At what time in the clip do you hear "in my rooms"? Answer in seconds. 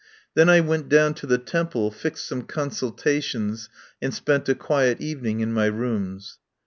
5.41-6.39